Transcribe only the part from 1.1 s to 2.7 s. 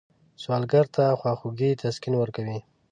خواخوږي تسکین ورکوي